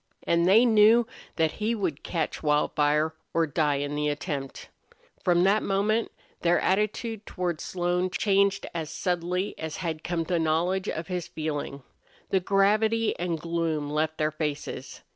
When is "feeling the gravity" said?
11.27-13.13